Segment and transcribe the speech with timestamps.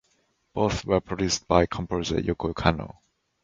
[0.53, 2.95] Both were produced by composer Yoko Kanno.